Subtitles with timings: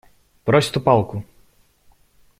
[0.47, 1.23] Брось эту палку!